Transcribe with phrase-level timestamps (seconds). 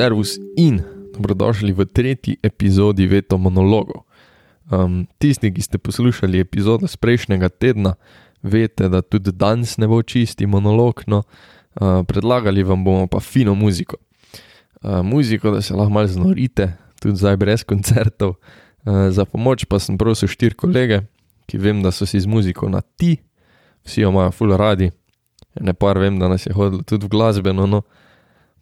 [0.00, 0.80] Servus in
[1.12, 4.08] dobrodošli v tretji epizodi Veto monologov.
[4.72, 8.00] Um, tisti, ki ste poslušali epizodo z prejšnjega tedna,
[8.40, 13.52] veste, da tudi danes ne bo čisti monolog, no, uh, predlagali vam bomo pa fino
[13.52, 14.00] muziko.
[14.80, 18.40] Uh, muziko, da se lahko malo znorite, tudi zdaj brez koncertov.
[18.88, 21.04] Uh, za pomoč pa sem prosil štiri kolege,
[21.44, 23.18] ki vem, da so si z muziko na ti,
[23.84, 24.94] vsi jo imajo full radi.
[25.60, 27.84] Ne pa vem, da nas je hodilo tudi v glasbeno, no,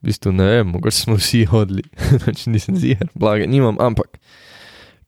[0.02, 1.84] v bistvu ne vem, mogoče smo vsi hodili,
[2.24, 4.18] pač nisem ziger, blage nimam, ampak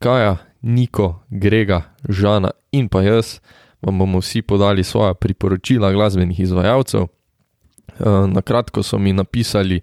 [0.00, 3.38] Kaja, Niko, Grega, Žana in pa jaz
[3.82, 7.02] vam bomo vsi podali svoje priporočila glasbenih izvajalcev.
[7.02, 9.80] Eh, na kratko so mi napisali,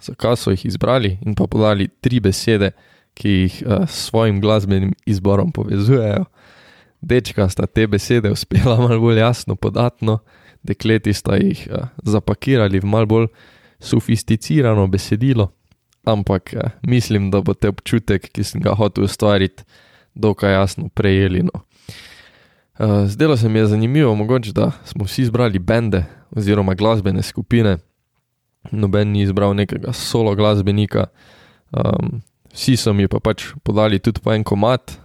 [0.00, 2.70] zakaj so jih izbrali, in pa podali tri besede,
[3.14, 6.24] ki jih eh, s svojim glasbenim izborom povezujejo.
[7.00, 10.18] Dečka sta te besede uspela malo bolj jasno podatno,
[10.62, 13.28] dekleti sta jih eh, zapakirali v malo bolj
[13.84, 15.50] sofisticirano besedilo,
[16.04, 19.64] ampak eh, mislim, da boste občutek, ki sem ga hotel ustvariti,
[20.14, 21.42] dokaj jasno prejeli.
[21.42, 21.64] No.
[22.78, 27.78] Uh, zdelo se mi je zanimivo, mogoče, da smo vsi izbrali bende oziroma glasbene skupine,
[28.70, 31.06] noben ni izbral nekega solo glasbenika,
[31.70, 32.20] um,
[32.52, 34.96] vsi so mi pa pač podali tudi po en komat,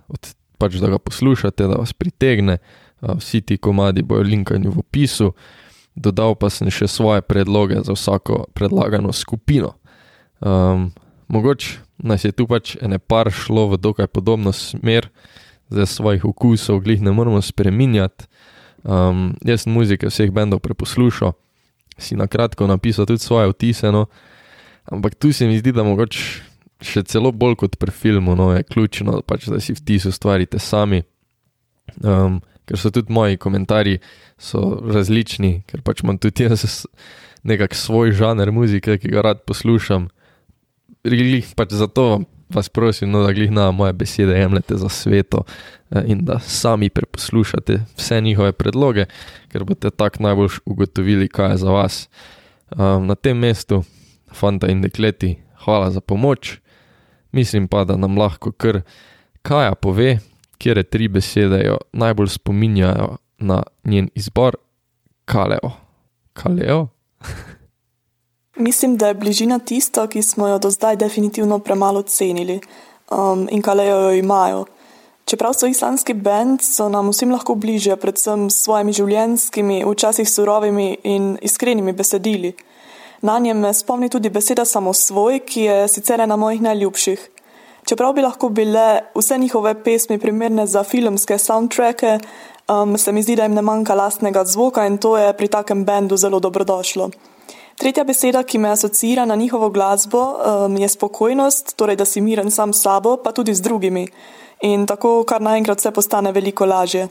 [0.58, 2.58] pač da ga poslušate, da vas pritegne,
[3.02, 5.34] uh, vsi ti komadi bojo linkani v opisu
[5.96, 9.76] dodal pa sem še svoje predloge za vsako predlagano skupino.
[10.40, 10.92] Um,
[11.28, 15.10] mogoče nas je tu pač ene par šlo v dokaj podobno smer,
[15.70, 18.26] zdaj svojih okusov, glih ne moramo spremenjati.
[18.84, 21.36] Um, jaz sem muzike vseh bendov preposlušal,
[22.00, 24.08] si na kratko napisal tudi svoje vtise, no,
[24.88, 26.20] ampak tu se mi zdi, da mogoče
[26.80, 31.04] še celo bolj kot pri filmu, no, je ključno, pač, da si vtis ustvarite sami.
[32.00, 33.98] Um, ker so tudi moji komentarji
[34.94, 36.86] različni, ker pač imam tudi jaz
[37.44, 40.10] nekak svoj žanr muzike, ki ga rad poslušam.
[41.08, 42.22] Glih pač zato
[42.54, 45.44] vas prosim, no, da glih na moje besede jemljete za sveto
[45.92, 49.06] eh, in da sami preposlušate vse njihove predloge,
[49.50, 52.10] ker boste tako najbolj ugotovili, kaj je za vas.
[52.70, 53.84] Um, na tem mestu,
[54.34, 56.60] fanta in dekleti, hvala za pomoč.
[57.32, 58.82] Mislim pa, da nam lahko kar
[59.42, 60.20] Kaja pove,
[60.60, 64.56] kjer tri besede jo najbolj spominjajo na njen izbor,
[65.26, 65.72] Kaleo.
[66.34, 66.88] Kaleo?
[68.56, 72.60] Mislim, da je bližina tisto, ki smo jo do zdaj definitivno premalo cenili
[73.12, 74.66] um, in Kaleo jo imajo.
[75.26, 80.98] Čeprav so islamski bend, so nam vsem lahko bližje, predvsem s svojimi življenjskimi, včasih surovimi
[81.04, 82.56] in iskrenimi besedili.
[83.22, 87.30] Na njem me spomni tudi beseda samosvoj, ki je sicer ena mojih najljubših.
[87.90, 92.20] Čeprav bi lahko bile vse njihove pesmi primerne za filmske soundtracke,
[92.68, 95.86] um, se mi zdi, da jim ne manjka lastnega zvoka in to je pri takem
[95.86, 97.10] bendu zelo dobrodošlo.
[97.82, 102.52] Tretja beseda, ki me asocira na njihovo glasbo, um, je spokojnost, torej da si miren
[102.52, 104.08] sam s sabo, pa tudi z drugimi.
[104.62, 107.08] In tako kar naenkrat vse postane veliko lažje.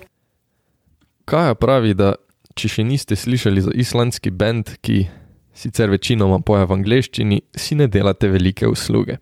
[1.25, 2.15] Kaj pravi, da
[2.55, 5.09] če še niste slišali za islandski bend, ki
[5.55, 9.19] sicer večinoma poje v angleščini, si ne delate velike usluge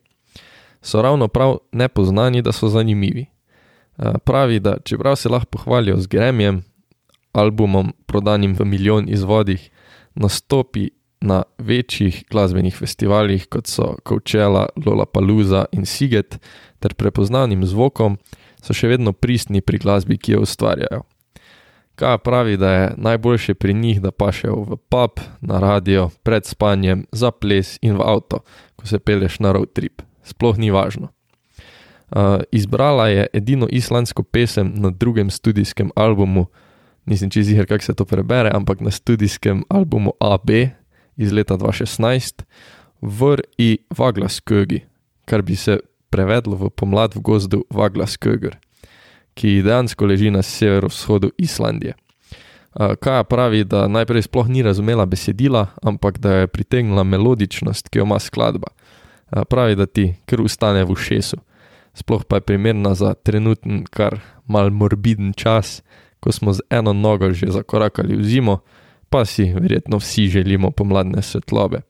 [0.87, 3.27] so ravno prav nepoznani, da so zanimivi.
[3.99, 6.63] Eh, pravi, da čeprav se lahko pohvalijo z gremjem,
[7.33, 9.71] albumom prodanim v milijon izvodih,
[10.15, 16.39] nastopi na večjih glasbenih festivalih, kot so Coachella, Lollapalooza in Siget,
[16.79, 18.19] ter prepoznanim zvokom,
[18.63, 21.03] so še vedno pristni pri glasbi, ki jo ustvarjajo.
[21.97, 27.07] Kaj pravi, da je najboljše pri njih, da pašejo v pub, na radio, pred spanjem,
[27.13, 28.45] za ples in v avto,
[28.77, 31.13] ko se peleš na road trip sploh ni važno.
[32.07, 36.47] Uh, izbrala je edino islandsko pesem na drugem studijskem albumu,
[37.07, 40.51] nisem čez jih, kako se to prebere, ampak na studijskem albumu AB
[41.17, 42.43] iz leta 2016,
[43.03, 44.81] Vr i Vaglas Kögi,
[45.25, 48.55] kar bi se prevedlo v pomlad v gozdu Vaglas Köger,
[49.35, 51.95] ki dejansko leži na severovzhodu Islandije.
[52.75, 57.99] Uh, Kaja pravi, da najprej sploh ni razumela besedila, ampak da je pritegnila melodičnost, ki
[57.99, 58.71] jo ima skladba
[59.49, 61.37] pravi, da ti kar ustane v ušesu.
[61.97, 65.83] Sploh pa je primerna za trenutni, kar mal morbiden čas,
[66.21, 68.59] ko smo z eno nogo že zakorakali v zimo,
[69.11, 71.81] pa si verjetno vsi želimo pomladne svetlobe.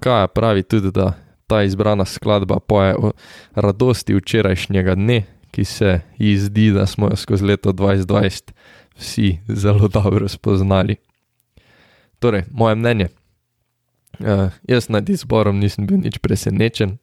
[0.00, 1.12] Kaj pravi tudi, da
[1.46, 3.12] ta izbrana skladba poje o
[3.54, 8.52] radosti včerajšnjega dne, ki se ji zdi, da smo jo skozi leto 2020
[8.96, 10.96] vsi zelo dobro spoznali.
[12.18, 13.08] Torej, moje mnenje.
[14.20, 16.98] Uh, jaz nad izborom nisem bil nič presenečen,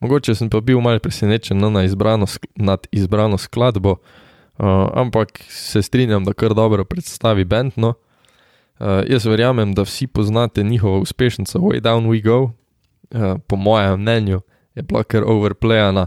[0.00, 2.26] mogoče sem pa bil malce presenečen no, na izbrano,
[2.56, 7.72] nad izbrano skladbo, uh, ampak se strinjam, da kar dobro predstavi bend.
[7.76, 7.94] No.
[8.80, 14.00] Uh, jaz verjamem, da vsi poznate njihovo uspešnico Way Down We Go, uh, po mojem
[14.00, 14.40] mnenju,
[14.74, 16.06] je bila kar overplayana.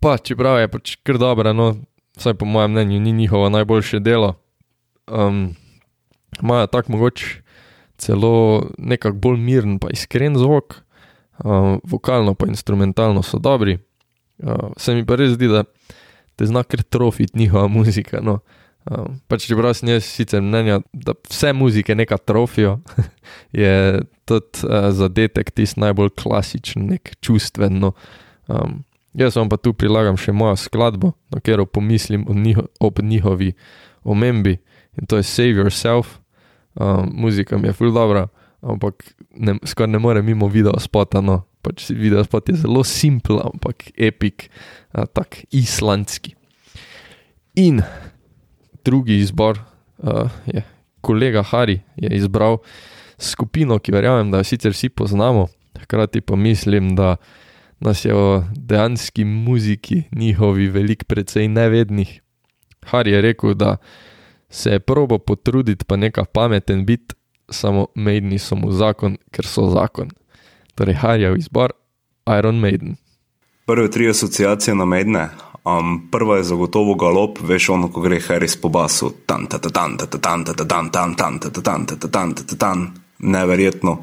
[0.00, 1.76] Pa čeprav je pač kar dobra, no,
[2.18, 4.34] vsaj po mojem mnenju, ni njihovo najboljše delo.
[5.06, 5.54] Um,
[6.42, 7.43] Imajo tako mogoče
[8.04, 8.34] celo
[8.78, 10.76] nekako bolj miren, pa iskren zvok,
[11.44, 13.78] uh, vokalno pa instrumentalno so dobri.
[14.38, 15.64] Uh, se mi pa res zdi, da
[16.36, 18.20] te zna kar trofiti njihova muzika.
[18.22, 18.40] No.
[18.84, 22.78] Uh, pač čeprav sem jaz sicer mnenja, da vse muzike neka trofijo,
[23.62, 27.80] je tudi uh, zadetek tisti najbolj klasičen, nek čustven.
[27.80, 27.94] No.
[28.46, 28.82] Um,
[29.16, 33.54] jaz vam pa tu prilagam še mojo skladbo, na katero pomislim njiho, ob njihovi
[34.04, 34.58] omembi
[35.00, 36.18] in to je Save Yourself.
[36.74, 38.28] Um, muzika mi je full dobro,
[38.62, 41.20] ampak ne, skoraj ne morem mimo video spota.
[41.20, 41.44] No.
[41.62, 44.48] Pač video spot je zelo simpel, ampak epic,
[44.92, 46.34] uh, tak islandski.
[47.54, 47.80] In
[48.84, 49.62] drugi izbor
[50.02, 50.64] uh, je
[51.00, 52.58] kolega Hari, je izbral
[53.18, 55.46] skupino, ki verjamem, da jo sicer vsi poznamo,
[55.84, 57.16] hkrati pa mislim, da
[57.80, 62.20] nas je o dejanski muziki njihovi veliko precej nevednih.
[62.90, 63.76] Hari je rekel, da
[64.54, 67.14] Se je probo potruditi, pa neka pameten bit,
[67.50, 70.12] samo Maidni so mu zakon, ker so zakon.
[70.78, 71.72] Torej, Harjev izbor,
[72.38, 72.94] Iron Maiden.
[73.66, 75.28] Prve tri asociacije na Maidne.
[75.64, 79.10] Um, prva je zagotovo galop, veš ono, ko gre Harris po basu.
[79.26, 81.86] Tan, ta, ta, tan, ta, ta, tan, ta, ta, tan, tan, tan, ta, ta, tan,
[81.86, 82.86] ta, ta, tan, ta, ta, tan.
[83.18, 83.96] Neverjetno.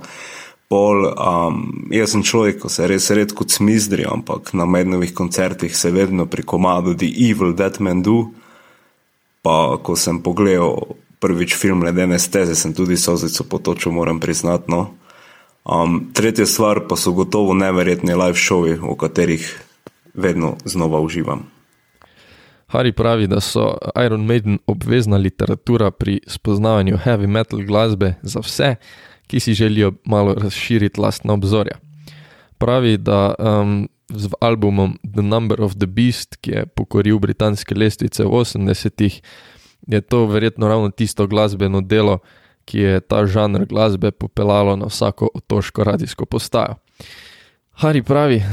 [0.68, 1.64] Pol, um,
[1.96, 6.44] jaz sem človek, ko se res redko cmizdri, ampak na mednovih koncertih se vedno pri
[6.44, 8.34] komadu The Evil That Men Do
[9.42, 14.72] pa ko sem pogledal prvič film Ledene steze, sem tudi sozico potočil, moram priznati.
[14.72, 14.94] No.
[15.66, 19.46] Um, tretja stvar pa so gotovo neverjetni live showi, v katerih
[20.14, 21.46] vedno znova uživam.
[22.72, 28.76] Hari pravi, da so Iron Maiden obvezna literatura pri spoznavanju heavy metal glasbe za vse,
[29.28, 31.78] ki si želijo malo razširiti lastna obzorja.
[32.58, 38.24] Pravi, da um, z albumom The Number of the Beast, ki je pokoril britanske lestvice
[38.24, 39.22] v 80-ih,
[39.88, 42.20] je to verjetno ravno tisto glasbeno delo,
[42.66, 46.76] ki je ta žanr glasbe popeljalo na vsako otoško radijsko postajo.
[47.72, 48.46] Hari pravi, eh,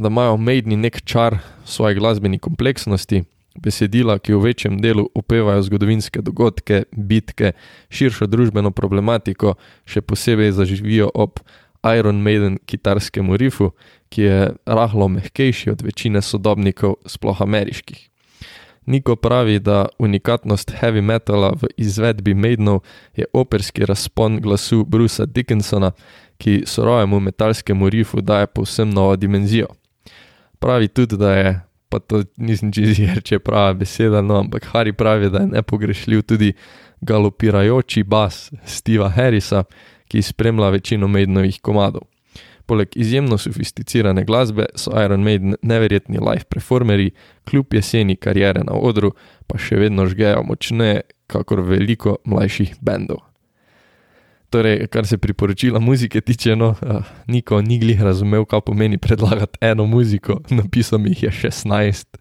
[0.00, 3.24] da imajo Maidni nek čar svoje glasbeni kompleksnosti,
[3.62, 7.52] besedila, ki v večjem delu opevajo zgodovinske dogodke, bitke,
[7.88, 9.54] širšo družbeno problematiko,
[9.86, 11.40] še posebej zaživijo ob
[11.94, 13.70] Iron Maiden kitarskemu rifu,
[14.08, 18.08] ki je rahlo mehkejši od večine sodobnikov, sploh ameriških.
[18.86, 22.80] Niko pravi, da unikatnost heavy metala v izvedbi Maidenov
[23.16, 25.90] je operski razpon glasu Brucea Dickinsona,
[26.38, 29.66] ki sorojemu metalskemu rifu daje povsem novo dimenzijo.
[30.58, 35.30] Pravi tudi, da je, pa to nisem čisto če prava beseda, no, ampak Harry pravi,
[35.30, 36.52] da je nepogrešljiv tudi
[37.00, 39.64] galopirajoči bas Steva Harrisa,
[40.08, 42.06] ki spremlja večino Maidenovih komadov.
[42.66, 47.10] Poleg izjemno sofisticirane glasbe so Iron Maiden neverjetni live performeri,
[47.44, 49.12] kljub jeseni karijere na odru,
[49.46, 53.22] pa še vedno žgejo močneje, kakor veliko mlajših bendov.
[54.50, 56.74] Torej, kar se priporočila muzike tiče, no,
[57.26, 62.18] niko ni glih razumel, kaj pomeni predlagati eno muziko, napisal jih je 16,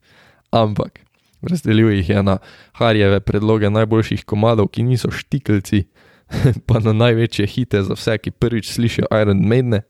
[0.52, 1.00] ampak
[1.42, 2.38] razdelil jih je na
[2.74, 5.86] Harjeve predloge najboljših komadov, ki niso štikelci,
[6.68, 9.82] pa na največje hite za vse, ki prvič slišijo Iron Maiden.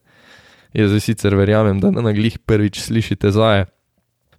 [0.75, 3.65] Jaz zdaj sicer verjamem, da na glih prvič slišite zaje,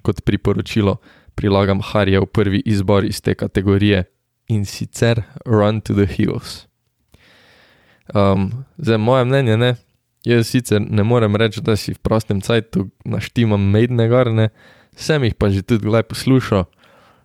[0.05, 0.99] kot priporočilo
[1.35, 4.05] prilagam Harjev prvi izbor iz te kategorije
[4.49, 6.67] in sicer Run to the Hills.
[8.15, 9.75] Um, za moje mnenje, ne,
[10.25, 14.49] jaz sicer ne morem reči, da si v prostem cajtu naštimam Maidene garne,
[14.97, 16.65] sem jih pa že tudi gledaj poslušal.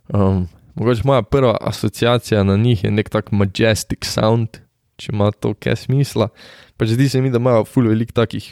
[0.10, 4.48] Um, Mogoče moja prva asociacija na njih je nek tak majestic sound,
[5.02, 6.30] če ima to kaj smisla.
[6.78, 8.52] Pač zdi se mi, da imajo ful velik takih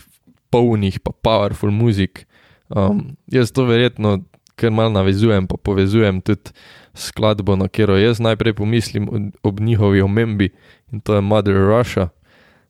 [0.50, 2.25] polnih, pa powerful muzik.
[2.70, 4.20] Um, jaz to verjetno
[4.60, 6.51] kar mal navezujem, pa povezujem tudi
[6.98, 10.50] skladbo, na katero jaz najprej pomislim ob njihovi omembi
[10.91, 12.10] in to je Mother Russia.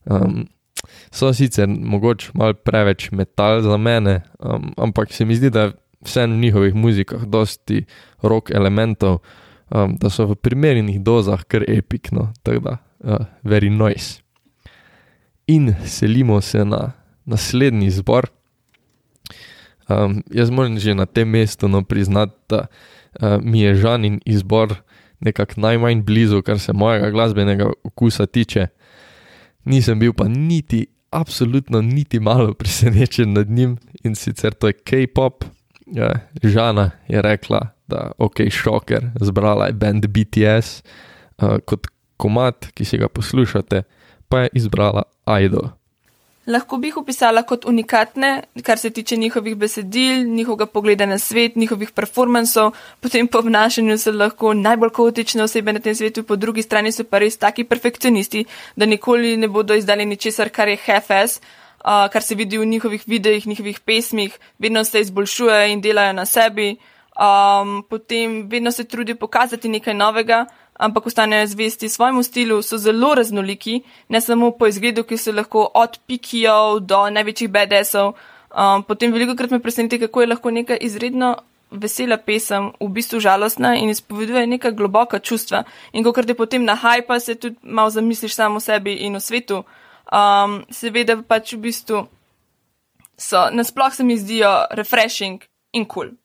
[0.06, 0.48] Um,
[1.12, 5.74] so sicer mogoče mal preveč metal za mene, um, ampak se mi zdi, da je
[6.06, 7.86] vse v njihovih muzikah dosti
[8.22, 9.20] rock elementov,
[9.70, 14.22] um, da so v primernih dozah kar epikno, tako da, uh, very noise.
[15.48, 16.92] In selimo se na
[17.26, 18.30] naslednji zbor.
[19.90, 22.68] Um, jaz moram že na tem mestu no, priznati, da
[23.22, 24.76] uh, mi je žanin izbor
[25.20, 28.68] nekako najmanj blizu, kar se mojega glasbenega okusa tiče.
[29.66, 35.44] Nisem bil pa niti, absolutno niti malo presenečen nad njim in sicer to je K-pop.
[35.86, 40.84] Ja, Žana je rekla, da ok, šoker, zbrala je band BTS,
[41.42, 41.88] uh, kot
[42.20, 43.84] komat, ki si ga poslušate,
[44.30, 45.08] pa je izbrala
[45.40, 45.72] Idol.
[46.50, 48.30] Lahko bi jih opisala kot unikatne,
[48.66, 54.12] kar se tiče njihovih besedil, njihovega pogleda na svet, njihovih performansov, potem po obnašanju so
[54.12, 58.46] lahko najbolj kaotične osebe na tem svetu, po drugi strani so pa res taki perfekcionisti,
[58.76, 61.38] da nikoli ne bodo izdali ničesar, kar je hefes,
[61.86, 66.26] uh, kar se vidi v njihovih videih, njihovih pesmih, vedno se izboljšujejo in delajo na
[66.26, 66.72] sebi,
[67.14, 70.46] um, potem vedno se trudijo pokazati nekaj novega
[70.80, 75.68] ampak ostanejo zvesti svojemu stilu, so zelo raznoliki, ne samo po izgledu, ki so lahko
[75.74, 78.14] od pikijev do največjih BDS-ov.
[78.50, 81.36] Um, potem veliko krat me preseneti, kako je lahko neka izredno
[81.72, 85.64] vesela pesem v bistvu žalostna in izpoveduje neka globoka čustva.
[85.94, 89.16] In ko krat je potem na hajpa, se tudi malo zamisliš samo o sebi in
[89.16, 89.64] o svetu.
[90.10, 92.08] Um, seveda pač v bistvu
[93.20, 95.44] so, nasploh se mi zdijo refreshing
[95.74, 96.08] in kul.
[96.08, 96.18] Cool.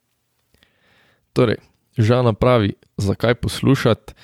[1.33, 1.59] Torej,
[1.99, 4.15] Žana pravi, zakaj poslušati.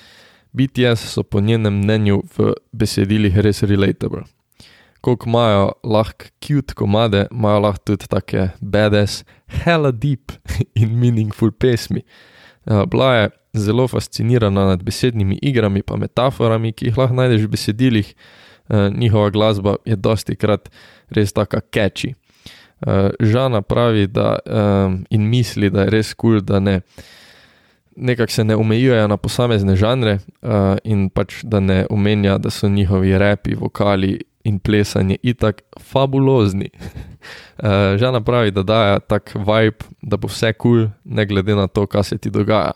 [0.53, 4.23] BTS so po njenem mnenju v besedilih res relatable.
[5.01, 10.31] Koliko imajo lahko cute komade, imajo lahko tudi take badass, hella deep
[10.81, 12.01] in meaningful pesmi.
[12.87, 18.13] Bila je zelo fascinirana nad besednimi igrami in metaforami, ki jih lahko najdeš v besedilih.
[18.69, 20.69] Njihova glasba je dosti krat
[21.09, 22.13] res tako catchy.
[23.19, 24.39] Žana pravi, da
[25.09, 26.81] in misli, da je res kul, cool, da ne
[27.95, 30.49] nekako se ne omejujejo na posamezne žanre uh,
[30.83, 36.69] in pač da ne omenja, da so njihovi repi, vokali in plesanje itak fabulozni.
[36.73, 41.67] uh, Žana pravi, da daje tak vibe, da bo vse kul, cool, ne glede na
[41.67, 42.71] to, kaj se ti dogaja.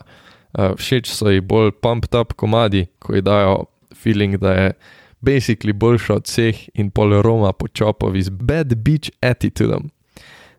[0.58, 4.72] Uh, všeč so ji bolj pumped up komadi, ko ji dajo feeling, da je
[5.20, 9.90] basically boljša od vseh in pol Roma po čopovi z bad beach attitudom.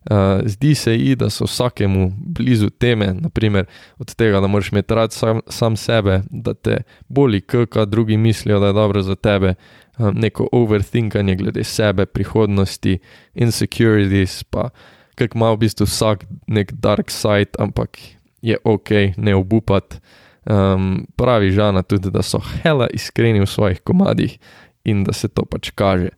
[0.10, 3.66] Uh, zdi se ji, da so vsakemu blizu teme, naprimer
[4.00, 8.60] od tega, da moraš imeti rad sam, sam sebe, da te boli, kaj drugi mislijo,
[8.60, 9.54] da je dobro za tebe,
[9.98, 13.00] um, neko overthinkanje glede sebe, prihodnosti,
[13.36, 14.70] insecurities, pa
[15.16, 17.98] kak ima v bistvu vsak nek dark side, ampak
[18.42, 20.00] je ok, ne obupati.
[20.46, 24.38] Um, pravi žana tudi, da so hela iskreni v svojih komadih
[24.86, 26.14] in da se to pač kaže.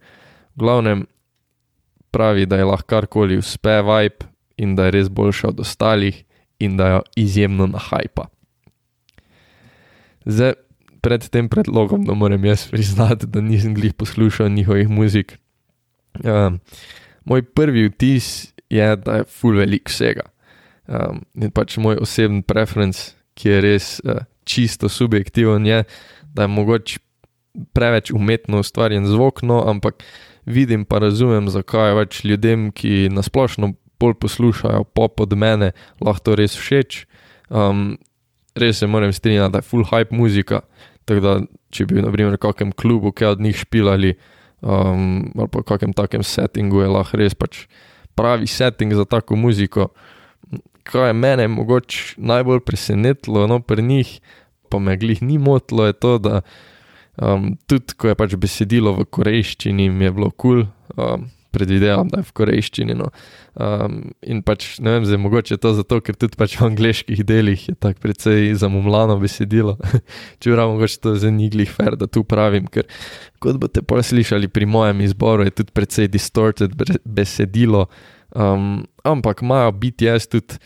[0.53, 1.07] V glavnem,
[2.11, 6.23] pravi, da je lahko karkoli uspe vibe in da je res boljša od ostalih
[6.59, 8.27] in da jo izjemno nahajpa.
[10.25, 10.53] Zdaj,
[11.01, 15.37] pred tem predlogom, da moram jaz priznati, da nisem glih poslušal njihovih muzik.
[16.23, 16.59] Um,
[17.25, 20.27] moj prvi vtis je, da je full velik vsega.
[20.87, 25.83] Um, in pač moj osebni preference, ki je res uh, čisto subjektiven, je,
[26.33, 26.99] da je mogoče
[27.73, 30.03] preveč umetno ustvarjen zvok, no, ampak
[30.45, 36.29] vidim pa razumem, zakaj je več ljudem, ki nasplošno bolj poslušajo pop od mene, lahko
[36.29, 37.03] to res všeč.
[37.49, 37.97] Um,
[38.55, 40.61] res se moram strinjati, da je full hype muzika.
[41.09, 41.35] Tako da,
[41.73, 44.15] če bi naprimer v kakem klubu kaj od njih špilali,
[44.61, 47.65] um, ali pa v kakem takem settingu, je lahko res pač
[48.19, 49.89] pravi setting za tako muziko.
[50.89, 54.19] Kaj je mene mogoče najbolj presenetilo no, pri njih,
[54.69, 56.41] pa me glih ni motilo, je to, da
[57.19, 62.07] Um, tudi ko je pač besedilo v korejščini, mi je bilo kul, cool, um, predvidevam,
[62.07, 62.95] da je v korejščini.
[62.97, 63.09] No.
[63.59, 67.23] Um, in pač ne vem, zdaj mogoče je to zato, ker tudi pač v angliških
[67.27, 69.75] delih je tako precej zamumljano besedilo.
[70.41, 72.87] Čeprav mogoče to zdaj ni glih fair, da tu pravim, ker
[73.43, 77.87] kot boste pa slišali pri mojem izboru, je tudi precej distorted besedilo.
[78.29, 80.59] Um, ampak imajo BTS tudi,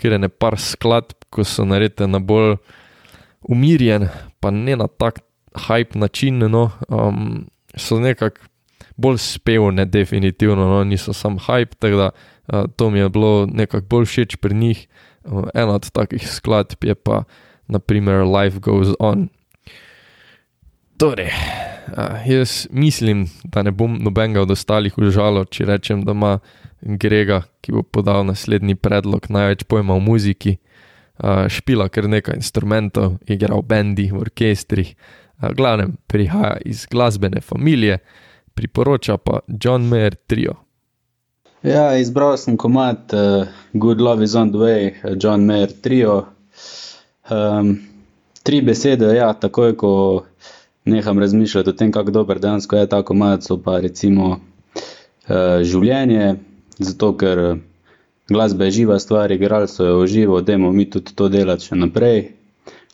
[0.00, 2.56] ker je ne par skladb, ko so naredjene na bolj
[3.50, 4.08] umirjen,
[4.40, 5.20] pa ne na tak
[5.54, 8.40] hype način, no, um, so nekako
[8.96, 13.86] bolj spevne, definitivno, no, niso samo hype, tako da uh, to mi je bilo nekako
[13.86, 14.88] bolj všeč pri njih.
[15.24, 17.22] Uh, ena od takih skladb je pa,
[17.66, 19.28] naprimer, Life Goes On.
[20.98, 21.30] Torej,
[21.96, 26.38] uh, jaz mislim, da ne bom nobenega od ostalih užalil, če rečem, da ima
[26.80, 30.56] Grega, ki bo podal naslednji predlog, največ pojma o muziki.
[31.20, 34.94] Uh, špila kar nekaj instrumentov, igra v bendi, v orkestrih,
[35.56, 37.98] glavnem prihaja iz glasbene familije,
[38.54, 40.54] priporoča pa John Mayer trio.
[41.62, 44.92] Ja, izbral sem komat uh, Good Love is on the Way,
[45.22, 46.24] John Mayer trio.
[47.30, 47.78] Um,
[48.42, 49.90] tri besede, ja, takoj ko
[50.84, 56.34] neham razmišljati o tem, kako dober dejansko je ta komat, so pa recimo uh, življenje,
[56.78, 57.60] zato ker
[58.28, 62.30] glasba je živa stvar, igralstvo je živo, dajmo mi tudi to delati še naprej.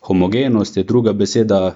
[0.07, 1.75] Homogenost je druga beseda,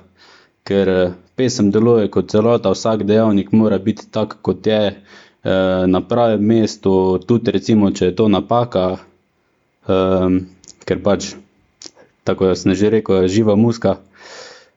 [0.64, 6.02] ker eh, pesem deluje kot celota, vsak dejavnik mora biti tak, kot je eh, na
[6.02, 8.86] pravem mestu, tudi recimo, če je to napaka,
[9.88, 10.46] um,
[10.86, 11.34] ker pač,
[12.24, 13.98] tako jaz ne že rekel, je živa muska.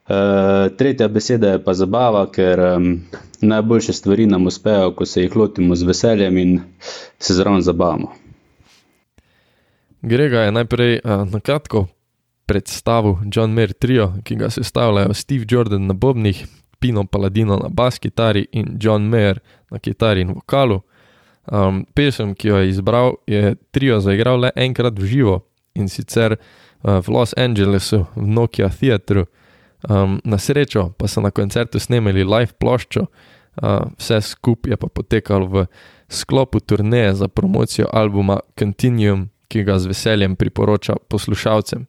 [0.05, 2.89] Uh, tretja beseda je pa zabava, ker um,
[3.41, 6.59] najboljše stvari nam uspejo, ko se jih lotimo z veseljem in
[7.19, 8.13] se zraven zabavamo.
[10.05, 11.87] Grega je najprej na kratko
[12.47, 16.47] predstavil John Mayer trio, ki ga sestavljajo Steve Jordan na bobnih,
[16.79, 19.39] Pino Paladino na bas kitari in John Mayer
[19.71, 20.81] na kitari in vokalu.
[21.53, 25.41] Um, pesem, ki jo je izbral, je trio zaigral le enkrat v živo
[25.75, 29.27] in sicer uh, v Los Angelesu, v Nokia Theatru.
[29.89, 34.89] Um, na srečo pa so na koncertu snemali live ploščo, uh, vse skupaj je pa
[34.89, 35.67] potekalo v
[36.09, 41.85] sklopu turneje za promocijo albuma Continuum, ki ga z veseljem priporoča poslušalcem.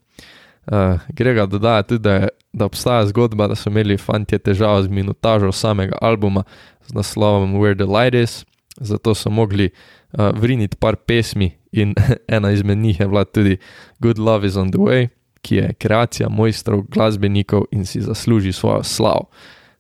[0.65, 4.89] Uh, Grega dodaja tudi, da, je, da obstaja zgodba, da so imeli fanti težave z
[4.89, 6.43] minutažo samega albuma
[6.87, 8.45] z naslovom Where the Light is,
[8.77, 11.93] zato so mogli uh, vriniti par pesmi in
[12.27, 13.57] ena izmed njih je bila tudi
[13.99, 15.07] Good Love is on the Way,
[15.41, 19.29] ki je kreacija mojstrov, glasbenikov in si zasluži svojo slavo.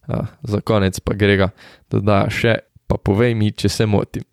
[0.07, 1.49] Uh, za konec pa Grega
[1.89, 2.55] dodaja še,
[2.87, 4.23] pa povej mi, če se motim.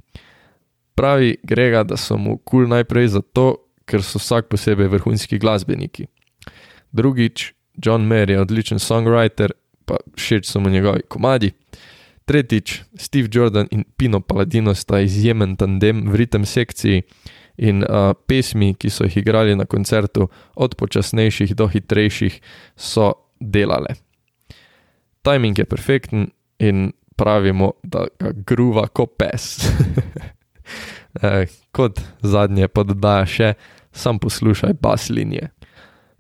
[0.94, 3.56] Pravi Grega, da so mu kul cool najprej zato,
[3.88, 6.06] ker so vsak posebej vrhunski glasbeniki.
[6.92, 9.52] Drugič, John Mayer je odličen songwriter,
[9.84, 11.52] pa všeč so mu njegovi komadi.
[12.24, 17.02] Tretjič, Steve Jordan in Pino Paladino sta izjemen tandem v ritem sekciji
[17.56, 22.40] in uh, pesmi, ki so jih igrali na koncertu, od počasnejših do hitrejših,
[22.76, 23.98] so delale.
[25.22, 29.66] Timing je perfekten in pravimo, da ga gruva kot pes.
[31.22, 33.52] eh, kot zadnje pa dodaja še,
[33.92, 35.50] sam poslušaj bas linije.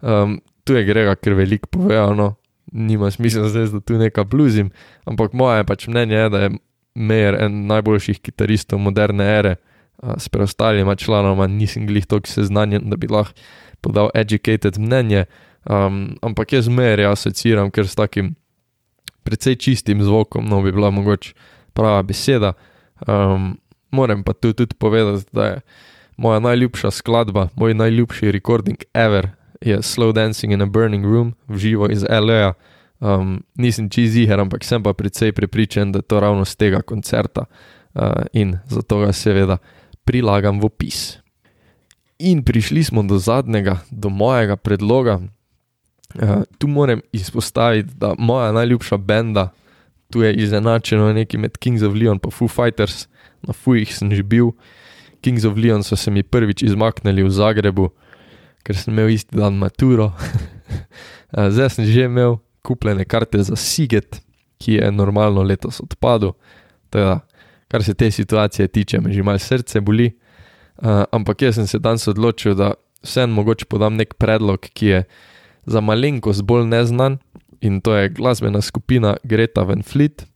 [0.02, 2.34] Um, tu je grega, ker veliko povejo, no,
[2.72, 4.70] nima smisla zdaj, da tu nekaj bluzim,
[5.08, 6.52] ampak moje pač mnenje je, da je
[6.94, 9.54] Meyer en najboljših kitaristov moderne ere,
[10.02, 13.34] uh, s preostalima članoma nisem glih toliko seznanjen, da bi lahko
[13.80, 15.24] podal educated mnenje,
[15.64, 18.34] um, ampak jaz Meyerja asociiram ker s takim
[19.22, 21.34] precej čistim zvokom, no bi bila mogoče
[21.72, 22.52] prava beseda.
[23.06, 23.56] Um,
[23.90, 25.60] moram pa tu tudi povedati, da je
[26.16, 29.28] moja najljubša skladba, moj najljubši recording ever
[29.64, 32.54] je Slow Dancing in a Burning Room, v živo iz L.A.
[33.02, 37.46] Um, nisem jih, ampak sem pa precej prepričan, da je to ravno z tega koncerta
[37.94, 39.58] uh, in zato ga seveda
[40.04, 41.18] prilagam v opis.
[42.18, 45.18] In prišli smo do zadnjega, do mojega predloga.
[46.14, 49.50] Uh, tu moram izpostaviti, da moja najljubša benda,
[50.12, 53.08] tu je izenačeno nekaj med Kings of Leon in Foo Fighters,
[53.42, 54.52] na Fujih sem že bil.
[55.22, 57.90] Kings of Leon so se mi prvič izmaknili v Zagrebu,
[58.62, 60.12] ker sem imel isti dan maturo.
[61.54, 64.20] Zdaj sem že imel kupljene karte za Siget,
[64.62, 66.34] ki je normalno letos odpadel.
[66.90, 67.20] Teda,
[67.68, 70.12] kar se te situacije tiče, me že malo srce boli.
[70.82, 75.04] Uh, ampak jaz sem se danes odločil, da vseeno mogoče podam nek predlog, ki je
[75.66, 77.18] za malenkost bolj neznan
[77.62, 80.26] in to je glasbena skupina Greta Van Fleet.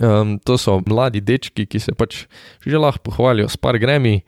[0.00, 2.24] Um, to so mladi dečki, ki se pač
[2.64, 4.22] že lahko pohvalijo s par gremi.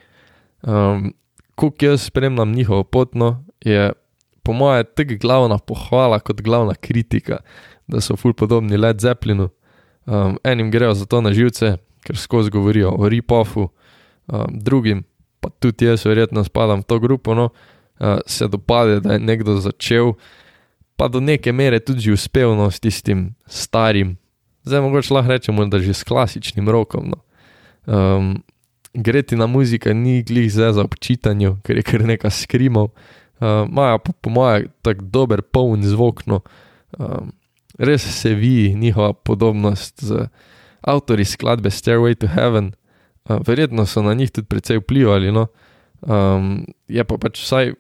[0.63, 1.15] Um,
[1.55, 3.93] ko jaz spremljam njihovo potno, je
[4.43, 7.37] po mojem tako glavna pohvala kot glavna kritika,
[7.87, 9.49] da so ful podobni Led Zeppelinu.
[10.07, 13.69] Um, enim grejo za to na živce, ker skozi govorijo o ripofu,
[14.27, 15.05] um, drugim,
[15.41, 17.49] pa tudi jaz verjetno spadam v to grupo, no,
[18.01, 20.13] uh, se dopade, da je nekdo začel,
[20.97, 24.17] pa do neke mere tudi uspel no, s tistim starim.
[24.65, 27.13] Zdaj mogoče lahko rečemo, da že s klasičnim rokom.
[27.13, 27.19] No.
[27.87, 28.43] Um,
[28.95, 32.89] gretina muzika ni glih zdaj za občitanje, ker je kar nekaj skrimov,
[33.41, 36.27] imajo uh, pa po mojem tako dober, poln zvok.
[36.27, 36.41] No,
[36.99, 37.33] um,
[37.79, 40.29] res se vidi njihova podobnost z
[40.81, 42.73] avtori skladbe Stairway to Heaven,
[43.29, 45.33] uh, verjetno so na njih tudi precej vplivali.
[45.33, 45.47] No,
[46.01, 47.75] um, je pa pač vsaj.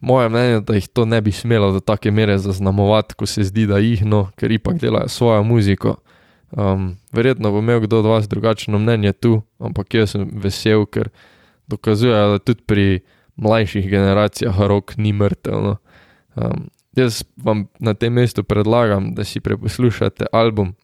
[0.00, 3.44] Moje mnenje je, da jih to ne bi smelo do take mere zaznamovati, ko se
[3.44, 5.96] zdi, da jih, no, ker ipak delajo svojo muziko.
[6.50, 11.10] Um, verjetno bo imel kdo od vas drugačno mnenje tu, ampak jaz sem vesel, ker
[11.66, 13.00] dokazuje, da tudi pri
[13.36, 15.58] mlajših generacijah rok ni mrtev.
[15.62, 15.76] No.
[16.36, 20.74] Um, jaz vam na tem mestu predlagam, da si preposlušate album,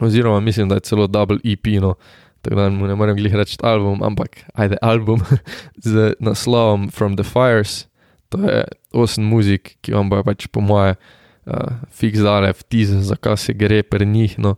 [0.00, 1.94] oziroma mislim, da je celo Double EP, no,
[2.42, 5.20] tako da mu ne morem glih reči album, ampak ajde album
[5.90, 7.86] z naslovom From the Fires.
[8.28, 13.36] To je osem muzik, ki vam bojo pač po moje uh, fiks dale vtis, zakaj
[13.36, 14.38] se gre pri njih.
[14.38, 14.54] No.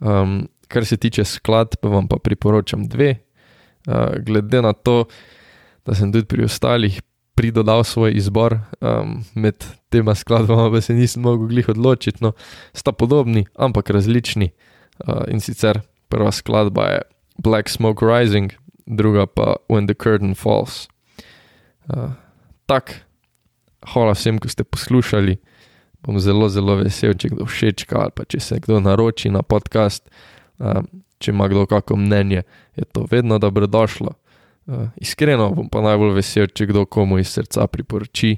[0.00, 3.16] Um, kar se tiče skladb, vam pa priporočam dve.
[3.86, 5.04] Uh, glede na to,
[5.86, 7.00] da sem tudi pri ostalih
[7.34, 12.22] pridodal svoj izbor um, med tema skladbama, pa se nisem mogel glih odločiti.
[12.24, 12.32] No,
[12.72, 14.50] sta podobni, ampak različni.
[15.06, 17.00] Uh, in sicer prva skladba je
[17.42, 18.52] Black Smoke Rising,
[18.86, 20.86] druga pa When the Curtain Falls.
[21.90, 22.14] Uh,
[22.66, 23.02] tak,
[23.92, 25.36] hvala vsem, ki ste poslušali
[26.04, 30.04] bom zelo, zelo vesel, če kdo všečka ali pa če se kdo naroči na podcast.
[30.58, 30.86] Um,
[31.18, 32.42] če ima kdo kako mnenje,
[32.76, 34.12] je to vedno dobrodošlo.
[34.66, 38.36] Uh, iskreno bom pa najbolj vesel, če kdo komu iz srca priporoči,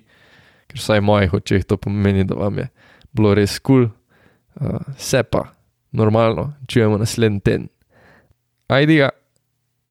[0.70, 2.68] ker vsaj v mojih očeh to pomeni, da vam je
[3.16, 4.70] bilo res kul, cool.
[4.70, 5.48] uh, se pa,
[5.92, 7.68] normalno, čujemo naslednji teden.
[8.68, 9.10] Ajdi ga.